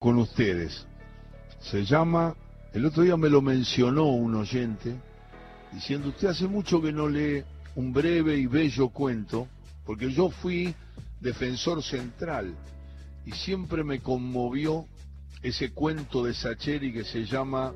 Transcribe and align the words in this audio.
con 0.00 0.16
ustedes. 0.16 0.86
Se 1.60 1.84
llama, 1.84 2.34
el 2.72 2.86
otro 2.86 3.02
día 3.02 3.18
me 3.18 3.28
lo 3.28 3.42
mencionó 3.42 4.06
un 4.06 4.34
oyente, 4.34 4.94
diciendo, 5.74 6.08
usted 6.08 6.28
hace 6.28 6.48
mucho 6.48 6.80
que 6.80 6.90
no 6.90 7.06
lee 7.06 7.44
un 7.74 7.92
breve 7.92 8.38
y 8.38 8.46
bello 8.46 8.88
cuento, 8.88 9.46
porque 9.84 10.10
yo 10.10 10.30
fui 10.30 10.74
defensor 11.20 11.82
central 11.82 12.54
y 13.26 13.32
siempre 13.32 13.84
me 13.84 14.00
conmovió 14.00 14.86
ese 15.42 15.74
cuento 15.74 16.24
de 16.24 16.32
Sacheri 16.32 16.94
que 16.94 17.04
se 17.04 17.26
llama 17.26 17.74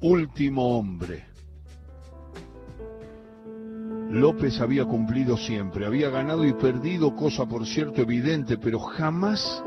Último 0.00 0.76
Hombre. 0.76 1.24
López 4.10 4.60
había 4.60 4.84
cumplido 4.84 5.36
siempre, 5.36 5.86
había 5.86 6.10
ganado 6.10 6.44
y 6.44 6.52
perdido, 6.52 7.14
cosa 7.14 7.46
por 7.46 7.64
cierto 7.64 8.02
evidente, 8.02 8.58
pero 8.58 8.80
jamás 8.80 9.62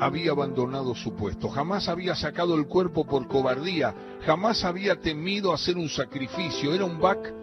había 0.00 0.32
abandonado 0.32 0.94
su 0.94 1.14
puesto, 1.14 1.48
jamás 1.48 1.88
había 1.88 2.14
sacado 2.14 2.54
el 2.54 2.66
cuerpo 2.66 3.04
por 3.04 3.26
cobardía, 3.26 3.94
jamás 4.24 4.64
había 4.64 5.00
temido 5.00 5.52
hacer 5.52 5.76
un 5.76 5.88
sacrificio, 5.88 6.74
era 6.74 6.84
un 6.84 7.00
back 7.00 7.34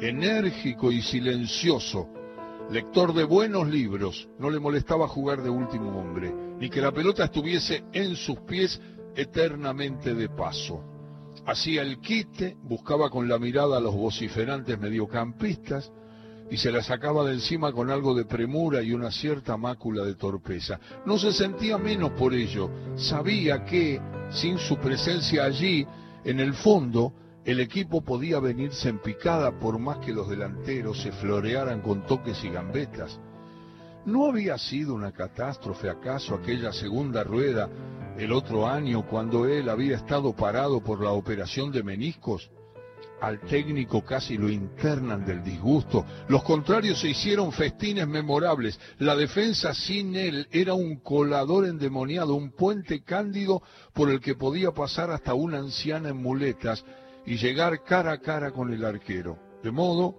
enérgico 0.00 0.92
y 0.92 1.02
silencioso, 1.02 2.08
lector 2.70 3.12
de 3.14 3.24
buenos 3.24 3.68
libros, 3.68 4.28
no 4.38 4.50
le 4.50 4.60
molestaba 4.60 5.08
jugar 5.08 5.42
de 5.42 5.50
último 5.50 5.98
hombre, 5.98 6.32
ni 6.58 6.68
que 6.68 6.80
la 6.80 6.92
pelota 6.92 7.24
estuviese 7.24 7.84
en 7.92 8.16
sus 8.16 8.40
pies 8.40 8.80
eternamente 9.14 10.14
de 10.14 10.28
paso. 10.28 10.82
Hacía 11.46 11.82
el 11.82 12.00
quite, 12.00 12.56
buscaba 12.62 13.10
con 13.10 13.28
la 13.28 13.38
mirada 13.38 13.76
a 13.76 13.80
los 13.80 13.94
vociferantes 13.94 14.78
mediocampistas, 14.78 15.92
y 16.50 16.56
se 16.56 16.70
la 16.70 16.82
sacaba 16.82 17.24
de 17.24 17.34
encima 17.34 17.72
con 17.72 17.90
algo 17.90 18.14
de 18.14 18.24
premura 18.24 18.82
y 18.82 18.92
una 18.92 19.10
cierta 19.10 19.56
mácula 19.56 20.04
de 20.04 20.14
torpeza. 20.14 20.78
No 21.04 21.18
se 21.18 21.32
sentía 21.32 21.78
menos 21.78 22.12
por 22.12 22.34
ello, 22.34 22.70
sabía 22.96 23.64
que, 23.64 24.00
sin 24.30 24.58
su 24.58 24.76
presencia 24.76 25.44
allí, 25.44 25.86
en 26.24 26.40
el 26.40 26.54
fondo, 26.54 27.12
el 27.44 27.60
equipo 27.60 28.02
podía 28.02 28.40
venirse 28.40 28.88
en 28.88 28.98
picada 28.98 29.58
por 29.58 29.78
más 29.78 29.98
que 29.98 30.12
los 30.12 30.28
delanteros 30.28 31.00
se 31.00 31.12
florearan 31.12 31.80
con 31.80 32.04
toques 32.06 32.42
y 32.42 32.48
gambetas. 32.48 33.20
¿No 34.04 34.26
había 34.26 34.58
sido 34.58 34.94
una 34.94 35.12
catástrofe 35.12 35.88
acaso 35.88 36.34
aquella 36.34 36.72
segunda 36.72 37.24
rueda 37.24 37.68
el 38.18 38.32
otro 38.32 38.66
año 38.66 39.06
cuando 39.06 39.46
él 39.46 39.68
había 39.68 39.96
estado 39.96 40.34
parado 40.34 40.80
por 40.80 41.02
la 41.02 41.10
operación 41.10 41.70
de 41.70 41.82
meniscos? 41.82 42.50
Al 43.26 43.40
técnico 43.40 44.04
casi 44.04 44.38
lo 44.38 44.48
internan 44.48 45.26
del 45.26 45.42
disgusto. 45.42 46.06
Los 46.28 46.44
contrarios 46.44 47.00
se 47.00 47.08
hicieron 47.08 47.50
festines 47.50 48.06
memorables. 48.06 48.78
La 49.00 49.16
defensa 49.16 49.74
sin 49.74 50.14
él 50.14 50.46
era 50.52 50.74
un 50.74 51.00
colador 51.00 51.66
endemoniado, 51.66 52.36
un 52.36 52.52
puente 52.52 53.02
cándido 53.02 53.64
por 53.92 54.12
el 54.12 54.20
que 54.20 54.36
podía 54.36 54.70
pasar 54.70 55.10
hasta 55.10 55.34
una 55.34 55.58
anciana 55.58 56.10
en 56.10 56.18
muletas 56.18 56.84
y 57.26 57.36
llegar 57.36 57.82
cara 57.82 58.12
a 58.12 58.18
cara 58.20 58.52
con 58.52 58.72
el 58.72 58.84
arquero. 58.84 59.36
De 59.60 59.72
modo 59.72 60.14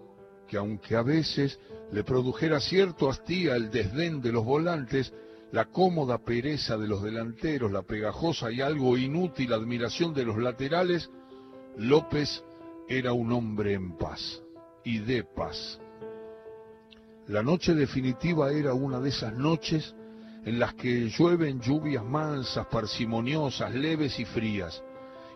que 0.45 0.57
aunque 0.57 0.97
a 0.97 1.01
veces 1.01 1.61
le 1.93 2.03
produjera 2.03 2.59
cierto 2.59 3.09
hastía 3.09 3.55
el 3.55 3.71
desdén 3.71 4.19
de 4.19 4.33
los 4.33 4.43
volantes, 4.43 5.13
la 5.53 5.63
cómoda 5.63 6.17
pereza 6.17 6.75
de 6.75 6.89
los 6.89 7.01
delanteros, 7.01 7.71
la 7.71 7.83
pegajosa 7.83 8.51
y 8.51 8.59
algo 8.59 8.97
inútil 8.97 9.53
admiración 9.53 10.13
de 10.13 10.25
los 10.25 10.37
laterales, 10.37 11.09
López 11.77 12.43
era 12.87 13.13
un 13.13 13.31
hombre 13.31 13.73
en 13.73 13.97
paz 13.97 14.41
y 14.83 14.99
de 14.99 15.23
paz. 15.23 15.79
La 17.27 17.43
noche 17.43 17.73
definitiva 17.73 18.51
era 18.51 18.73
una 18.73 18.99
de 19.01 19.09
esas 19.09 19.33
noches 19.33 19.93
en 20.45 20.59
las 20.59 20.73
que 20.75 21.09
llueven 21.09 21.59
lluvias 21.59 22.05
mansas, 22.05 22.65
parsimoniosas, 22.67 23.73
leves 23.75 24.17
y 24.19 24.25
frías. 24.25 24.81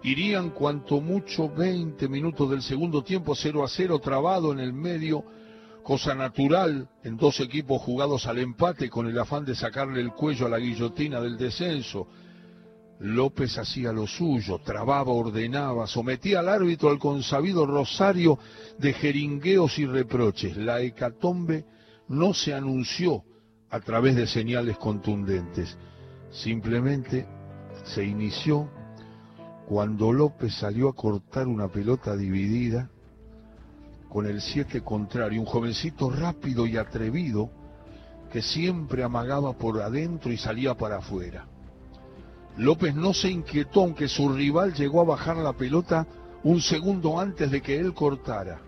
Irían 0.03 0.52
cuanto 0.52 1.02
mucho 1.02 1.49
20 1.49 2.08
minutos 2.08 2.49
del 2.49 2.61
segundo 2.61 3.03
tiempo 3.03 3.35
0 3.35 3.63
a 3.65 3.67
0 3.67 3.99
trabado 3.99 4.53
en 4.53 4.59
el 4.59 4.71
medio, 4.71 5.26
cosa 5.83 6.15
natural 6.15 6.87
en 7.03 7.17
dos 7.17 7.42
equipos 7.42 7.81
jugados 7.81 8.26
al 8.26 8.39
empate 8.39 8.89
con 8.89 9.08
el 9.08 9.20
afán 9.20 9.43
de 9.43 9.55
sacarle 9.55 9.99
el 9.99 10.14
cuello 10.14 10.45
a 10.45 10.49
la 10.49 10.59
guillotina 10.59 11.20
del 11.20 11.37
descenso, 11.37 12.08
López 13.02 13.58
hacía 13.58 13.92
lo 13.92 14.06
suyo, 14.06 14.60
trababa, 14.60 15.12
ordenaba, 15.12 15.88
sometía 15.88 16.39
al 16.39 16.50
árbitro 16.50 16.89
al 16.89 17.00
consabido 17.00 17.66
rosario 17.66 18.38
de 18.78 18.94
jeringueos 18.94 19.80
y 19.80 19.88
reproches. 19.88 20.56
La 20.56 20.82
hecatombe 20.82 21.66
no 22.08 22.36
se 22.36 22.54
anunció 22.54 23.23
a 23.72 23.80
través 23.80 24.16
de 24.16 24.28
señales 24.28 24.78
contundentes, 24.78 25.76
simplemente 26.30 27.26
se 27.86 28.06
inició 28.06 28.70
cuando 29.66 30.14
López 30.14 30.54
salió 30.54 30.89
a 30.89 30.94
cortar 30.94 31.48
una 31.48 31.70
pelota 31.70 32.16
dividida 32.16 32.92
con 34.10 34.28
el 34.28 34.42
siete 34.42 34.82
contrario, 34.82 35.39
un 35.39 35.48
jovencito 35.48 36.12
rápido 36.12 36.68
y 36.68 36.78
atrevido 36.78 37.50
que 38.32 38.44
siempre 38.44 39.04
amagaba 39.04 39.54
por 39.54 39.82
adentro 39.82 40.32
y 40.32 40.38
salía 40.38 40.76
para 40.76 40.98
afuera. 40.98 41.48
López 42.58 42.95
no 42.95 43.14
se 43.14 43.30
inquietó 43.30 43.82
aunque 43.82 44.08
su 44.08 44.30
rival 44.30 44.73
llegó 44.73 45.02
a 45.02 45.06
bajar 45.06 45.38
la 45.38 45.54
pelota 45.54 46.06
un 46.44 46.62
segundo 46.62 47.20
antes 47.20 47.50
de 47.52 47.62
que 47.62 47.78
él 47.78 47.94
cortara. 47.94 48.62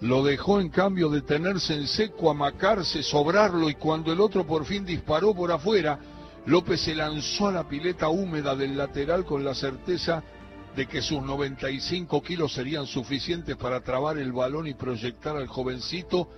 Lo 0.00 0.24
dejó 0.24 0.60
en 0.60 0.68
cambio 0.68 1.08
detenerse 1.08 1.74
en 1.74 1.86
seco, 1.86 2.30
amacarse, 2.30 3.02
sobrarlo 3.02 3.70
y 3.70 3.74
cuando 3.74 4.12
el 4.12 4.20
otro 4.20 4.44
por 4.44 4.64
fin 4.64 4.84
disparó 4.84 5.32
por 5.34 5.52
afuera, 5.52 5.98
López 6.46 6.80
se 6.80 6.94
lanzó 6.94 7.48
a 7.48 7.52
la 7.52 7.68
pileta 7.68 8.08
húmeda 8.08 8.56
del 8.56 8.76
lateral 8.76 9.24
con 9.24 9.44
la 9.44 9.54
certeza 9.54 10.24
de 10.74 10.86
que 10.86 11.02
sus 11.02 11.22
95 11.22 12.20
kilos 12.22 12.54
serían 12.54 12.86
suficientes 12.86 13.56
para 13.56 13.80
trabar 13.82 14.18
el 14.18 14.32
balón 14.32 14.66
y 14.66 14.74
proyectar 14.74 15.36
al 15.36 15.46
jovencito 15.46 16.28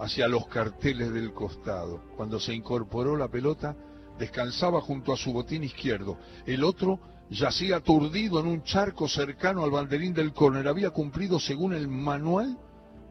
hacia 0.00 0.26
los 0.26 0.46
carteles 0.48 1.12
del 1.12 1.32
costado. 1.32 2.00
Cuando 2.16 2.40
se 2.40 2.54
incorporó 2.54 3.16
la 3.16 3.28
pelota, 3.28 3.76
descansaba 4.22 4.80
junto 4.80 5.12
a 5.12 5.16
su 5.16 5.32
botín 5.32 5.64
izquierdo. 5.64 6.16
El 6.46 6.62
otro 6.62 7.00
yacía 7.28 7.76
aturdido 7.76 8.38
en 8.38 8.46
un 8.46 8.62
charco 8.62 9.08
cercano 9.08 9.64
al 9.64 9.72
banderín 9.72 10.14
del 10.14 10.32
córner. 10.32 10.68
Había 10.68 10.90
cumplido 10.90 11.40
según 11.40 11.74
el 11.74 11.88
manual 11.88 12.56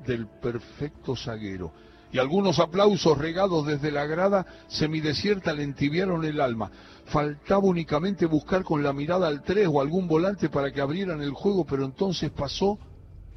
del 0.07 0.27
perfecto 0.41 1.17
zaguero. 1.17 1.73
Y 2.13 2.19
algunos 2.19 2.59
aplausos 2.59 3.17
regados 3.17 3.67
desde 3.67 3.91
la 3.91 4.05
grada 4.05 4.45
semidesierta 4.69 5.51
le 5.53 5.63
entibiaron 5.63 6.23
el 6.23 6.39
alma. 6.39 6.71
Faltaba 7.05 7.63
únicamente 7.63 8.25
buscar 8.25 8.63
con 8.63 8.81
la 8.81 8.94
mirada 8.94 9.27
al 9.27 9.44
tres 9.44 9.67
o 9.69 9.81
algún 9.81 10.07
volante 10.07 10.47
para 10.47 10.71
que 10.71 10.79
abrieran 10.79 11.21
el 11.21 11.31
juego, 11.31 11.66
pero 11.66 11.83
entonces 11.83 12.31
pasó 12.31 12.79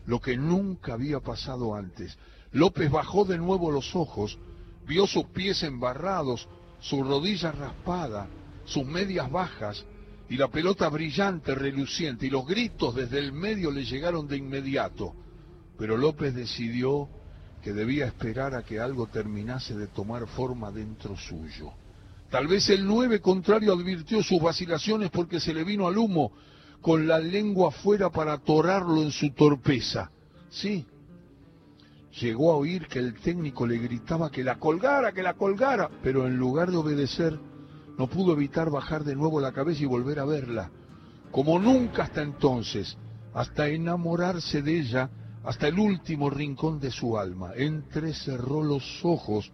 lo 0.06 0.20
que 0.20 0.36
nunca 0.36 0.92
había 0.92 1.18
pasado 1.18 1.74
antes. 1.74 2.16
López 2.52 2.88
bajó 2.88 3.24
de 3.24 3.38
nuevo 3.38 3.72
los 3.72 3.96
ojos, 3.96 4.38
vio 4.86 5.08
sus 5.08 5.24
pies 5.26 5.64
embarrados, 5.64 6.48
su 6.84 7.02
rodilla 7.02 7.50
raspada, 7.50 8.28
sus 8.66 8.84
medias 8.84 9.30
bajas 9.30 9.84
y 10.28 10.36
la 10.36 10.48
pelota 10.48 10.88
brillante, 10.90 11.54
reluciente, 11.54 12.26
y 12.26 12.30
los 12.30 12.46
gritos 12.46 12.94
desde 12.94 13.18
el 13.18 13.32
medio 13.32 13.70
le 13.70 13.84
llegaron 13.84 14.28
de 14.28 14.36
inmediato. 14.36 15.14
Pero 15.78 15.96
López 15.96 16.34
decidió 16.34 17.08
que 17.62 17.72
debía 17.72 18.06
esperar 18.06 18.54
a 18.54 18.62
que 18.62 18.80
algo 18.80 19.06
terminase 19.06 19.74
de 19.74 19.86
tomar 19.86 20.26
forma 20.26 20.70
dentro 20.70 21.16
suyo. 21.16 21.72
Tal 22.30 22.48
vez 22.48 22.68
el 22.68 22.84
nueve 22.84 23.20
contrario 23.20 23.72
advirtió 23.72 24.22
sus 24.22 24.40
vacilaciones 24.40 25.10
porque 25.10 25.40
se 25.40 25.54
le 25.54 25.64
vino 25.64 25.86
al 25.86 25.96
humo 25.96 26.32
con 26.82 27.06
la 27.06 27.18
lengua 27.18 27.68
afuera 27.68 28.10
para 28.10 28.34
atorarlo 28.34 29.02
en 29.02 29.10
su 29.10 29.30
torpeza. 29.30 30.10
Sí, 30.50 30.84
llegó 32.20 32.52
a 32.52 32.56
oír 32.56 32.86
que 32.86 32.98
el 32.98 33.14
técnico 33.20 33.66
le 33.66 33.78
gritaba 33.78 34.30
que 34.30 34.44
la 34.44 34.58
colgara, 34.58 35.12
que 35.12 35.22
la 35.22 35.34
colgara, 35.34 35.90
pero 36.02 36.26
en 36.26 36.36
lugar 36.36 36.70
de 36.70 36.76
obedecer, 36.76 37.38
no 37.98 38.06
pudo 38.08 38.32
evitar 38.32 38.70
bajar 38.70 39.04
de 39.04 39.16
nuevo 39.16 39.40
la 39.40 39.52
cabeza 39.52 39.82
y 39.82 39.86
volver 39.86 40.18
a 40.18 40.24
verla, 40.24 40.70
como 41.30 41.58
nunca 41.58 42.04
hasta 42.04 42.22
entonces, 42.22 42.96
hasta 43.32 43.68
enamorarse 43.68 44.62
de 44.62 44.78
ella, 44.78 45.10
hasta 45.44 45.68
el 45.68 45.78
último 45.78 46.30
rincón 46.30 46.80
de 46.80 46.90
su 46.90 47.18
alma. 47.18 47.52
Entrecerró 47.56 48.62
los 48.62 49.04
ojos, 49.04 49.52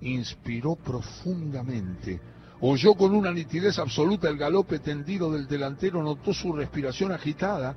inspiró 0.00 0.76
profundamente, 0.76 2.20
oyó 2.60 2.94
con 2.94 3.14
una 3.14 3.32
nitidez 3.32 3.78
absoluta 3.78 4.28
el 4.28 4.38
galope 4.38 4.78
tendido 4.78 5.30
del 5.32 5.46
delantero, 5.46 6.02
notó 6.02 6.32
su 6.32 6.52
respiración 6.52 7.12
agitada, 7.12 7.76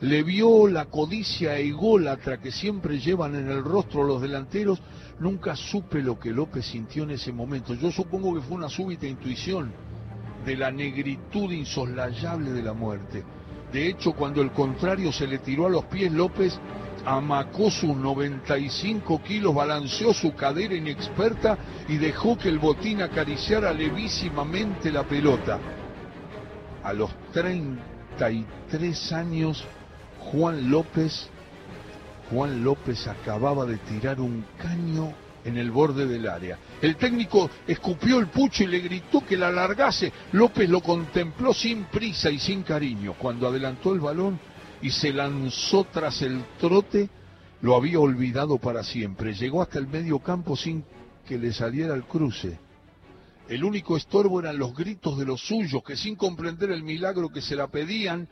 le 0.00 0.22
vio 0.22 0.66
la 0.66 0.86
codicia 0.86 1.58
ególatra 1.58 2.40
que 2.40 2.50
siempre 2.50 2.98
llevan 2.98 3.34
en 3.34 3.50
el 3.50 3.62
rostro 3.62 4.02
los 4.02 4.22
delanteros, 4.22 4.80
nunca 5.18 5.54
supe 5.54 6.02
lo 6.02 6.18
que 6.18 6.30
López 6.30 6.64
sintió 6.64 7.02
en 7.02 7.10
ese 7.10 7.32
momento. 7.32 7.74
Yo 7.74 7.90
supongo 7.90 8.34
que 8.34 8.40
fue 8.40 8.56
una 8.56 8.70
súbita 8.70 9.06
intuición 9.06 9.72
de 10.44 10.56
la 10.56 10.70
negritud 10.70 11.52
insoslayable 11.52 12.52
de 12.52 12.62
la 12.62 12.72
muerte. 12.72 13.24
De 13.70 13.88
hecho, 13.88 14.12
cuando 14.12 14.40
el 14.40 14.52
contrario 14.52 15.12
se 15.12 15.26
le 15.26 15.38
tiró 15.38 15.66
a 15.66 15.70
los 15.70 15.84
pies, 15.84 16.10
López 16.10 16.58
amacó 17.04 17.70
sus 17.70 17.94
95 17.94 19.22
kilos, 19.22 19.54
balanceó 19.54 20.14
su 20.14 20.34
cadera 20.34 20.74
inexperta 20.74 21.58
y 21.88 21.98
dejó 21.98 22.36
que 22.36 22.48
el 22.48 22.58
botín 22.58 23.02
acariciara 23.02 23.72
levísimamente 23.72 24.90
la 24.90 25.04
pelota. 25.04 25.58
A 26.82 26.92
los 26.94 27.10
33 27.32 29.12
años, 29.12 29.64
Juan 30.20 30.70
López, 30.70 31.28
Juan 32.30 32.62
López 32.62 33.06
acababa 33.08 33.66
de 33.66 33.78
tirar 33.78 34.20
un 34.20 34.44
caño 34.58 35.12
en 35.44 35.56
el 35.56 35.70
borde 35.70 36.06
del 36.06 36.28
área. 36.28 36.58
El 36.80 36.96
técnico 36.96 37.50
escupió 37.66 38.18
el 38.18 38.28
pucho 38.28 38.64
y 38.64 38.68
le 38.68 38.80
gritó 38.80 39.24
que 39.24 39.36
la 39.36 39.48
alargase. 39.48 40.12
López 40.32 40.68
lo 40.68 40.80
contempló 40.82 41.52
sin 41.52 41.84
prisa 41.84 42.30
y 42.30 42.38
sin 42.38 42.62
cariño. 42.62 43.14
Cuando 43.18 43.48
adelantó 43.48 43.92
el 43.92 44.00
balón 44.00 44.38
y 44.82 44.90
se 44.90 45.12
lanzó 45.12 45.84
tras 45.84 46.22
el 46.22 46.44
trote, 46.60 47.08
lo 47.62 47.74
había 47.74 47.98
olvidado 47.98 48.58
para 48.58 48.82
siempre. 48.84 49.34
Llegó 49.34 49.62
hasta 49.62 49.78
el 49.78 49.86
medio 49.86 50.18
campo 50.20 50.56
sin 50.56 50.84
que 51.26 51.38
le 51.38 51.52
saliera 51.52 51.94
el 51.94 52.04
cruce. 52.04 52.58
El 53.48 53.64
único 53.64 53.96
estorbo 53.96 54.40
eran 54.40 54.58
los 54.58 54.74
gritos 54.76 55.18
de 55.18 55.24
los 55.24 55.40
suyos, 55.40 55.82
que 55.82 55.96
sin 55.96 56.14
comprender 56.14 56.70
el 56.70 56.84
milagro 56.84 57.30
que 57.30 57.40
se 57.40 57.56
la 57.56 57.66
pedían, 57.66 58.28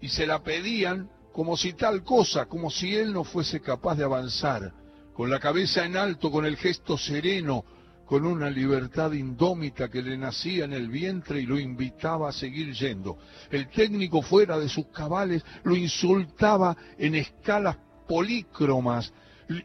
y 0.00 0.08
se 0.08 0.26
la 0.26 0.42
pedían 0.42 1.10
como 1.32 1.56
si 1.56 1.74
tal 1.74 2.02
cosa, 2.02 2.46
como 2.46 2.70
si 2.70 2.94
él 2.94 3.12
no 3.12 3.24
fuese 3.24 3.60
capaz 3.60 3.96
de 3.96 4.04
avanzar 4.04 4.72
con 5.14 5.28
la 5.28 5.38
cabeza 5.38 5.84
en 5.84 5.96
alto, 5.96 6.30
con 6.30 6.46
el 6.46 6.56
gesto 6.56 6.96
sereno, 6.96 7.64
con 8.06 8.26
una 8.26 8.50
libertad 8.50 9.12
indómita 9.12 9.88
que 9.88 10.02
le 10.02 10.16
nacía 10.16 10.64
en 10.64 10.72
el 10.72 10.88
vientre 10.88 11.40
y 11.40 11.46
lo 11.46 11.58
invitaba 11.58 12.30
a 12.30 12.32
seguir 12.32 12.72
yendo. 12.72 13.18
El 13.50 13.68
técnico 13.68 14.22
fuera 14.22 14.58
de 14.58 14.68
sus 14.68 14.86
cabales 14.86 15.44
lo 15.62 15.76
insultaba 15.76 16.76
en 16.98 17.14
escalas 17.14 17.76
polícromas 18.08 19.12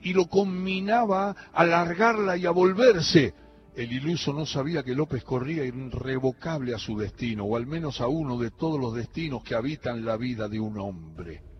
y 0.03 0.13
lo 0.13 0.27
combinaba 0.27 1.29
a 1.29 1.35
alargarla 1.53 2.37
y 2.37 2.45
a 2.45 2.51
volverse. 2.51 3.33
El 3.75 3.91
iluso 3.91 4.31
no 4.33 4.45
sabía 4.45 4.83
que 4.83 4.93
López 4.93 5.23
corría 5.23 5.65
irrevocable 5.65 6.75
a 6.75 6.79
su 6.79 6.97
destino, 6.97 7.45
o 7.45 7.57
al 7.57 7.65
menos 7.65 7.99
a 7.99 8.07
uno 8.07 8.37
de 8.37 8.51
todos 8.51 8.79
los 8.79 8.93
destinos 8.93 9.43
que 9.43 9.55
habitan 9.55 10.05
la 10.05 10.17
vida 10.17 10.47
de 10.47 10.59
un 10.59 10.79
hombre. 10.79 11.54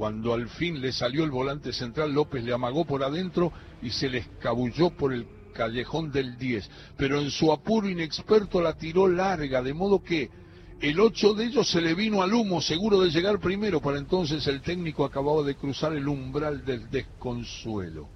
Cuando 0.00 0.32
al 0.32 0.48
fin 0.48 0.80
le 0.80 0.92
salió 0.92 1.24
el 1.24 1.30
volante 1.30 1.74
central, 1.74 2.14
López 2.14 2.42
le 2.42 2.54
amagó 2.54 2.86
por 2.86 3.04
adentro 3.04 3.52
y 3.82 3.90
se 3.90 4.08
le 4.08 4.16
escabulló 4.16 4.88
por 4.88 5.12
el 5.12 5.26
callejón 5.52 6.10
del 6.10 6.38
10. 6.38 6.70
Pero 6.96 7.20
en 7.20 7.30
su 7.30 7.52
apuro 7.52 7.86
inexperto 7.86 8.62
la 8.62 8.78
tiró 8.78 9.06
larga, 9.06 9.60
de 9.60 9.74
modo 9.74 10.02
que 10.02 10.30
el 10.80 10.98
ocho 11.00 11.34
de 11.34 11.44
ellos 11.44 11.70
se 11.70 11.82
le 11.82 11.92
vino 11.92 12.22
al 12.22 12.32
humo, 12.32 12.62
seguro 12.62 12.98
de 12.98 13.10
llegar 13.10 13.40
primero. 13.40 13.82
Para 13.82 13.98
entonces 13.98 14.46
el 14.46 14.62
técnico 14.62 15.04
acababa 15.04 15.42
de 15.42 15.54
cruzar 15.54 15.92
el 15.92 16.08
umbral 16.08 16.64
del 16.64 16.88
desconsuelo. 16.88 18.08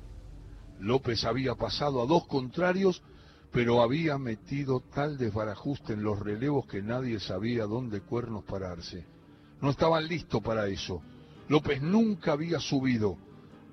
López 0.81 1.23
había 1.25 1.55
pasado 1.55 2.01
a 2.01 2.07
dos 2.07 2.27
contrarios, 2.27 3.03
pero 3.53 3.83
había 3.83 4.17
metido 4.17 4.81
tal 4.95 5.19
desbarajuste 5.19 5.93
en 5.93 6.03
los 6.03 6.19
relevos 6.19 6.65
que 6.65 6.81
nadie 6.81 7.21
sabía 7.21 7.67
dónde 7.67 8.01
cuernos 8.01 8.43
pararse. 8.45 9.05
No 9.61 9.69
estaban 9.69 10.09
listos 10.09 10.43
para 10.43 10.67
eso. 10.67 11.03
López 11.49 11.83
nunca 11.83 12.33
había 12.33 12.59
subido. 12.59 13.19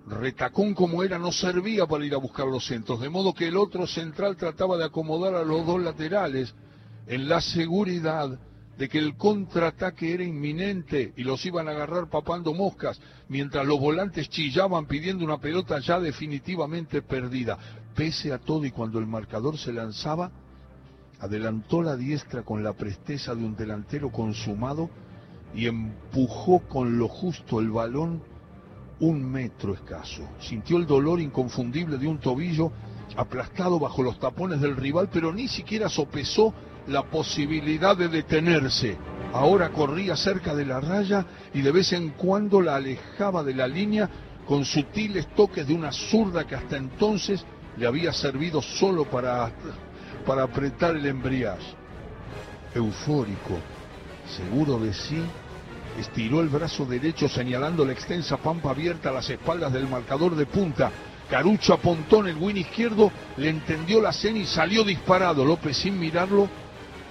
Retacón 0.07 0.73
como 0.73 1.03
era 1.03 1.19
no 1.19 1.31
servía 1.31 1.85
para 1.85 2.05
ir 2.05 2.13
a 2.13 2.17
buscar 2.17 2.47
los 2.47 2.65
centros, 2.65 2.99
de 2.99 3.09
modo 3.09 3.33
que 3.33 3.47
el 3.47 3.57
otro 3.57 3.87
central 3.87 4.35
trataba 4.35 4.77
de 4.77 4.85
acomodar 4.85 5.35
a 5.35 5.43
los 5.43 5.65
dos 5.65 5.81
laterales 5.81 6.53
en 7.07 7.29
la 7.29 7.39
seguridad 7.39 8.39
de 8.77 8.89
que 8.89 8.97
el 8.97 9.15
contraataque 9.15 10.13
era 10.13 10.23
inminente 10.23 11.13
y 11.15 11.23
los 11.23 11.45
iban 11.45 11.67
a 11.67 11.71
agarrar 11.71 12.09
papando 12.09 12.53
moscas, 12.53 12.99
mientras 13.29 13.65
los 13.65 13.79
volantes 13.79 14.29
chillaban 14.29 14.87
pidiendo 14.87 15.23
una 15.23 15.37
pelota 15.37 15.79
ya 15.79 15.99
definitivamente 15.99 17.01
perdida. 17.01 17.57
Pese 17.95 18.33
a 18.33 18.39
todo 18.39 18.65
y 18.65 18.71
cuando 18.71 18.97
el 18.97 19.05
marcador 19.05 19.57
se 19.57 19.71
lanzaba, 19.71 20.31
adelantó 21.19 21.83
la 21.83 21.95
diestra 21.95 22.41
con 22.41 22.63
la 22.63 22.73
presteza 22.73 23.35
de 23.35 23.43
un 23.43 23.55
delantero 23.55 24.11
consumado 24.11 24.89
y 25.53 25.67
empujó 25.67 26.59
con 26.59 26.97
lo 26.97 27.07
justo 27.07 27.59
el 27.59 27.69
balón 27.69 28.21
un 28.99 29.23
metro 29.29 29.73
escaso. 29.73 30.27
Sintió 30.39 30.77
el 30.77 30.85
dolor 30.85 31.19
inconfundible 31.19 31.97
de 31.97 32.07
un 32.07 32.19
tobillo 32.19 32.71
aplastado 33.17 33.79
bajo 33.79 34.03
los 34.03 34.19
tapones 34.19 34.61
del 34.61 34.77
rival, 34.77 35.09
pero 35.11 35.33
ni 35.33 35.47
siquiera 35.47 35.89
sopesó 35.89 36.53
la 36.87 37.03
posibilidad 37.03 37.97
de 37.97 38.07
detenerse. 38.07 38.97
Ahora 39.33 39.69
corría 39.69 40.15
cerca 40.15 40.55
de 40.55 40.65
la 40.65 40.79
raya 40.79 41.25
y 41.53 41.61
de 41.61 41.71
vez 41.71 41.93
en 41.93 42.09
cuando 42.11 42.61
la 42.61 42.75
alejaba 42.75 43.43
de 43.43 43.53
la 43.53 43.67
línea 43.67 44.09
con 44.45 44.65
sutiles 44.65 45.27
toques 45.35 45.67
de 45.67 45.73
una 45.73 45.91
zurda 45.91 46.45
que 46.45 46.55
hasta 46.55 46.77
entonces 46.77 47.45
le 47.77 47.87
había 47.87 48.11
servido 48.11 48.61
solo 48.61 49.05
para, 49.05 49.51
para 50.25 50.43
apretar 50.43 50.95
el 50.95 51.05
embriague. 51.05 51.63
Eufórico, 52.75 53.57
seguro 54.37 54.79
de 54.79 54.93
sí, 54.93 55.21
estiró 55.99 56.41
el 56.41 56.49
brazo 56.49 56.85
derecho 56.85 57.27
señalando 57.27 57.85
la 57.85 57.93
extensa 57.93 58.37
pampa 58.37 58.71
abierta 58.71 59.09
a 59.09 59.13
las 59.13 59.29
espaldas 59.29 59.73
del 59.73 59.87
marcador 59.87 60.35
de 60.35 60.45
punta. 60.45 60.91
Carucha 61.29 61.77
Pontón, 61.77 62.27
el 62.27 62.37
win 62.37 62.57
izquierdo, 62.57 63.11
le 63.37 63.49
entendió 63.49 64.01
la 64.01 64.11
cena 64.11 64.39
y 64.39 64.45
salió 64.45 64.83
disparado. 64.83 65.45
López, 65.45 65.77
sin 65.77 65.97
mirarlo, 65.97 66.49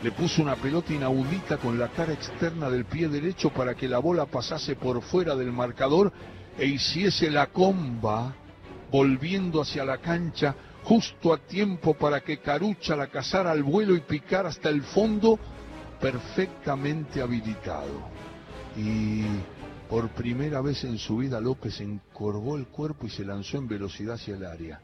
le 0.03 0.13
puso 0.13 0.43
una 0.43 0.57
pelota 0.57 0.93
inaudita 0.93 1.57
con 1.57 1.79
la 1.79 1.89
cara 1.89 2.13
externa 2.13 2.69
del 2.69 2.85
pie 2.85 3.09
derecho 3.09 3.51
para 3.51 3.75
que 3.75 3.89
la 3.89 3.99
bola 3.99 4.27
pasase 4.27 4.77
por 4.77 5.01
fuera 5.03 5.35
del 5.35 5.53
marcador 5.53 6.13
e 6.59 6.67
hiciese 6.67 7.31
la 7.31 7.47
comba, 7.47 8.35
volviendo 8.91 9.63
hacia 9.63 9.85
la 9.85 9.99
cancha 9.99 10.55
justo 10.83 11.33
a 11.33 11.39
tiempo 11.39 11.95
para 11.95 12.21
que 12.21 12.39
Carucha 12.39 12.97
la 12.97 13.09
cazara 13.09 13.51
al 13.51 13.63
vuelo 13.63 13.95
y 13.95 14.01
picara 14.01 14.49
hasta 14.49 14.69
el 14.69 14.83
fondo, 14.83 15.39
perfectamente 16.01 17.21
habilitado 17.21 18.09
y 18.77 19.25
por 19.89 20.09
primera 20.11 20.61
vez 20.61 20.85
en 20.85 20.99
su 20.99 21.19
vida 21.19 21.41
López 21.41 21.81
encorvó 21.81 22.57
el 22.57 22.67
cuerpo 22.67 23.07
y 23.07 23.11
se 23.11 23.25
lanzó 23.25 23.59
en 23.59 23.69
velocidad 23.69 24.15
hacia 24.15 24.37
el 24.37 24.47
área. 24.47 24.81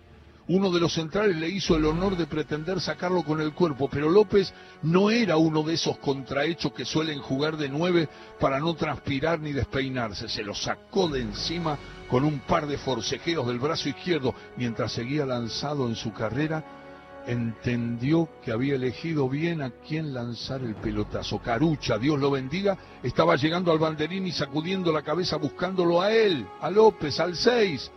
Uno 0.49 0.71
de 0.71 0.79
los 0.79 0.95
centrales 0.95 1.37
le 1.37 1.49
hizo 1.49 1.75
el 1.77 1.85
honor 1.87 2.17
de 2.17 2.27
pretender 2.27 2.81
sacarlo 2.81 3.25
con 3.25 3.41
el 3.41 3.53
cuerpo, 3.53 3.89
pero 3.91 4.09
López 4.09 4.53
no 4.83 5.11
era 5.11 5.37
uno 5.37 5.65
de 5.65 5.75
esos 5.75 5.99
contrahechos 5.99 6.73
que 6.73 6.85
suelen 6.85 7.21
jugar 7.21 7.57
de 7.57 7.69
nueve 7.69 8.09
para 8.39 8.61
no 8.61 8.75
transpirar 8.75 9.41
ni 9.41 9.53
despeinarse. 9.53 10.29
Se 10.29 10.45
lo 10.45 10.55
sacó 10.55 11.09
de 11.09 11.21
encima 11.21 11.77
con 12.09 12.25
un 12.25 12.39
par 12.41 12.69
de 12.69 12.79
forcejeos 12.79 13.45
del 13.49 13.59
brazo 13.59 13.89
izquierdo 13.89 14.35
mientras 14.57 14.93
seguía 14.93 15.27
lanzado 15.27 15.89
en 15.89 15.97
su 15.97 16.13
carrera 16.13 16.86
entendió 17.27 18.29
que 18.45 18.53
había 18.53 18.77
elegido 18.77 19.29
bien 19.29 19.61
a 19.63 19.71
quien 19.71 20.15
lanzar 20.15 20.63
el 20.63 20.77
pelotazo. 20.77 21.39
Carucha, 21.41 21.99
Dios 21.99 22.19
lo 22.21 22.31
bendiga, 22.31 22.79
estaba 23.03 23.37
llegando 23.37 23.73
al 23.73 23.79
banderín 23.79 24.27
y 24.27 24.33
sacudiendo 24.33 24.93
la 24.93 25.03
cabeza 25.03 25.37
buscándolo 25.37 26.01
a 26.01 26.13
él, 26.13 26.47
a 26.61 26.71
López, 26.71 27.19
al 27.19 27.37
seis, 27.37 27.91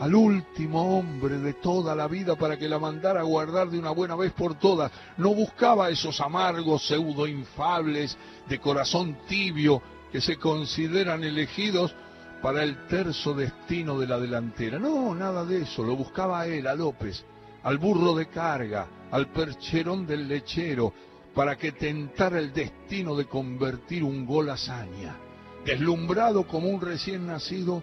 al 0.00 0.14
último 0.14 0.98
hombre 0.98 1.38
de 1.38 1.54
toda 1.54 1.94
la 1.94 2.08
vida 2.08 2.34
para 2.34 2.58
que 2.58 2.68
la 2.68 2.78
mandara 2.78 3.20
a 3.20 3.24
guardar 3.24 3.70
de 3.70 3.78
una 3.78 3.90
buena 3.90 4.16
vez 4.16 4.32
por 4.32 4.58
todas. 4.58 4.90
No 5.16 5.34
buscaba 5.34 5.90
esos 5.90 6.20
amargos 6.20 6.86
pseudo 6.86 7.26
infables 7.26 8.16
de 8.48 8.58
corazón 8.58 9.16
tibio 9.28 9.80
que 10.10 10.20
se 10.20 10.36
consideran 10.36 11.22
elegidos 11.22 11.94
para 12.42 12.64
el 12.64 12.86
terzo 12.88 13.34
destino 13.34 13.98
de 13.98 14.08
la 14.08 14.18
delantera. 14.18 14.80
No, 14.80 15.14
nada 15.14 15.44
de 15.44 15.62
eso, 15.62 15.84
lo 15.84 15.94
buscaba 15.94 16.40
a 16.40 16.46
él, 16.48 16.66
a 16.66 16.74
López 16.74 17.24
al 17.62 17.78
burro 17.78 18.14
de 18.14 18.26
carga, 18.26 18.86
al 19.10 19.28
percherón 19.28 20.06
del 20.06 20.28
lechero, 20.28 20.92
para 21.34 21.56
que 21.56 21.72
tentara 21.72 22.38
el 22.38 22.52
destino 22.52 23.14
de 23.16 23.26
convertir 23.26 24.04
un 24.04 24.26
gol 24.26 24.50
hazaña. 24.50 25.16
Deslumbrado 25.64 26.46
como 26.46 26.68
un 26.68 26.80
recién 26.80 27.26
nacido, 27.26 27.82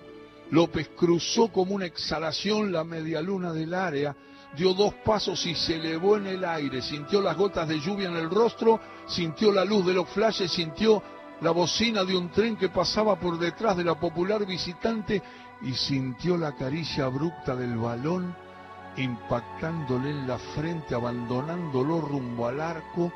López 0.51 0.89
cruzó 0.95 1.49
como 1.49 1.75
una 1.75 1.85
exhalación 1.85 2.71
la 2.71 2.83
media 2.83 3.21
luna 3.21 3.53
del 3.53 3.73
área, 3.73 4.15
dio 4.55 4.73
dos 4.73 4.93
pasos 5.05 5.45
y 5.45 5.55
se 5.55 5.75
elevó 5.75 6.17
en 6.17 6.27
el 6.27 6.43
aire, 6.43 6.81
sintió 6.81 7.21
las 7.21 7.37
gotas 7.37 7.67
de 7.67 7.79
lluvia 7.79 8.09
en 8.09 8.17
el 8.17 8.29
rostro, 8.29 8.79
sintió 9.07 9.51
la 9.51 9.63
luz 9.63 9.85
de 9.85 9.93
los 9.93 10.09
flashes, 10.09 10.51
sintió 10.51 11.01
la 11.41 11.51
bocina 11.51 12.03
de 12.03 12.17
un 12.17 12.29
tren 12.29 12.57
que 12.57 12.69
pasaba 12.69 13.19
por 13.19 13.39
detrás 13.39 13.77
de 13.77 13.83
la 13.83 13.95
popular 13.95 14.45
visitante 14.45 15.21
y 15.61 15.73
sintió 15.73 16.37
la 16.37 16.55
caricia 16.55 17.05
abrupta 17.05 17.55
del 17.55 17.77
balón 17.77 18.35
impactándole 18.97 20.09
en 20.09 20.27
la 20.27 20.37
frente, 20.37 20.95
abandonándolo 20.95 22.01
rumbo 22.01 22.47
al 22.47 22.61
arco, 22.61 23.11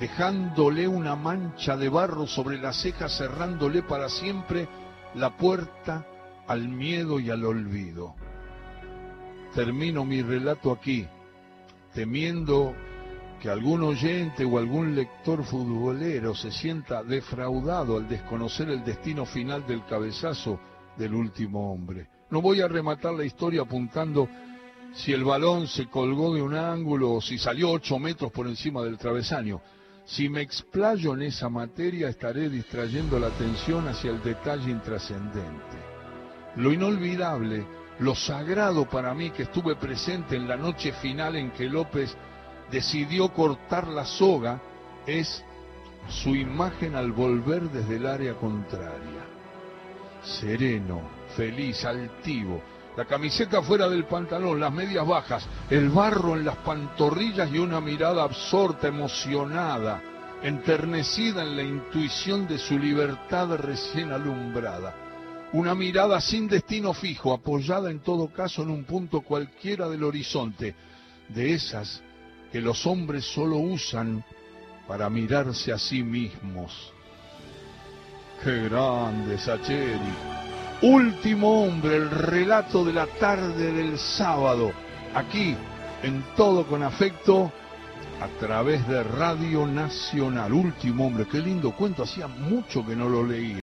dejándole 0.00 0.86
una 0.86 1.16
mancha 1.16 1.76
de 1.76 1.88
barro 1.88 2.26
sobre 2.26 2.58
la 2.58 2.72
ceja, 2.72 3.08
cerrándole 3.08 3.82
para 3.82 4.08
siempre 4.08 4.68
la 5.14 5.36
puerta 5.36 6.06
al 6.46 6.68
miedo 6.68 7.18
y 7.20 7.30
al 7.30 7.44
olvido. 7.44 8.14
Termino 9.54 10.04
mi 10.04 10.22
relato 10.22 10.70
aquí, 10.70 11.06
temiendo 11.94 12.74
que 13.40 13.48
algún 13.48 13.82
oyente 13.82 14.44
o 14.44 14.58
algún 14.58 14.94
lector 14.94 15.44
futbolero 15.44 16.34
se 16.34 16.50
sienta 16.50 17.02
defraudado 17.02 17.96
al 17.96 18.08
desconocer 18.08 18.70
el 18.70 18.84
destino 18.84 19.24
final 19.24 19.66
del 19.66 19.84
cabezazo 19.86 20.58
del 20.96 21.14
último 21.14 21.72
hombre. 21.72 22.08
No 22.30 22.42
voy 22.42 22.60
a 22.60 22.68
rematar 22.68 23.14
la 23.14 23.24
historia 23.24 23.62
apuntando 23.62 24.28
si 24.94 25.12
el 25.12 25.24
balón 25.24 25.66
se 25.66 25.86
colgó 25.86 26.34
de 26.34 26.42
un 26.42 26.54
ángulo 26.54 27.12
o 27.12 27.20
si 27.20 27.38
salió 27.38 27.70
ocho 27.70 27.98
metros 27.98 28.32
por 28.32 28.46
encima 28.46 28.82
del 28.82 28.98
travesaño. 28.98 29.60
Si 30.04 30.28
me 30.28 30.40
explayo 30.40 31.12
en 31.14 31.22
esa 31.22 31.48
materia 31.48 32.08
estaré 32.08 32.48
distrayendo 32.48 33.18
la 33.18 33.26
atención 33.26 33.88
hacia 33.88 34.10
el 34.10 34.22
detalle 34.22 34.70
intrascendente. 34.70 35.76
Lo 36.56 36.72
inolvidable, 36.72 37.66
lo 37.98 38.14
sagrado 38.14 38.88
para 38.88 39.12
mí 39.12 39.30
que 39.30 39.42
estuve 39.42 39.76
presente 39.76 40.36
en 40.36 40.48
la 40.48 40.56
noche 40.56 40.92
final 40.92 41.36
en 41.36 41.50
que 41.50 41.64
López 41.64 42.16
decidió 42.70 43.32
cortar 43.32 43.86
la 43.88 44.04
soga 44.04 44.60
es 45.06 45.44
su 46.08 46.34
imagen 46.34 46.94
al 46.94 47.12
volver 47.12 47.70
desde 47.70 47.96
el 47.96 48.06
área 48.06 48.34
contraria. 48.34 49.26
Sereno, 50.22 51.02
feliz, 51.36 51.84
altivo, 51.84 52.62
la 52.98 53.04
camiseta 53.04 53.62
fuera 53.62 53.88
del 53.88 54.06
pantalón, 54.06 54.58
las 54.58 54.72
medias 54.72 55.06
bajas, 55.06 55.46
el 55.70 55.88
barro 55.88 56.34
en 56.34 56.44
las 56.44 56.56
pantorrillas 56.56 57.48
y 57.52 57.56
una 57.60 57.80
mirada 57.80 58.24
absorta, 58.24 58.88
emocionada, 58.88 60.02
enternecida 60.42 61.44
en 61.44 61.56
la 61.56 61.62
intuición 61.62 62.48
de 62.48 62.58
su 62.58 62.76
libertad 62.76 63.54
recién 63.54 64.10
alumbrada. 64.10 64.96
Una 65.52 65.76
mirada 65.76 66.20
sin 66.20 66.48
destino 66.48 66.92
fijo, 66.92 67.32
apoyada 67.32 67.88
en 67.88 68.00
todo 68.00 68.32
caso 68.32 68.62
en 68.62 68.70
un 68.70 68.82
punto 68.82 69.20
cualquiera 69.20 69.88
del 69.88 70.02
horizonte, 70.02 70.74
de 71.28 71.54
esas 71.54 72.02
que 72.50 72.60
los 72.60 72.84
hombres 72.84 73.24
solo 73.32 73.58
usan 73.58 74.24
para 74.88 75.08
mirarse 75.08 75.70
a 75.70 75.78
sí 75.78 76.02
mismos. 76.02 76.92
¡Qué 78.42 78.68
grande, 78.68 79.38
Sacheri! 79.38 80.47
Último 80.82 81.64
hombre, 81.64 81.96
el 81.96 82.08
relato 82.08 82.84
de 82.84 82.92
la 82.92 83.06
tarde 83.06 83.72
del 83.72 83.98
sábado, 83.98 84.70
aquí, 85.12 85.56
en 86.04 86.22
todo 86.36 86.64
con 86.66 86.84
afecto, 86.84 87.50
a 88.20 88.28
través 88.38 88.86
de 88.86 89.02
Radio 89.02 89.66
Nacional. 89.66 90.52
Último 90.52 91.06
hombre, 91.06 91.26
qué 91.26 91.38
lindo 91.38 91.72
cuento, 91.72 92.04
hacía 92.04 92.28
mucho 92.28 92.86
que 92.86 92.94
no 92.94 93.08
lo 93.08 93.24
leí. 93.24 93.56